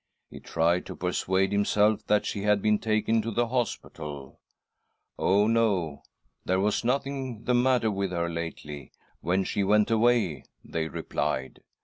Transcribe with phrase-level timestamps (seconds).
[0.31, 4.39] He tried to persuade himself that she had been taken to the hospital.'
[5.19, 6.01] Oh, no,
[6.43, 11.59] there was nothing the matter with her lately, when she went away/ they replied.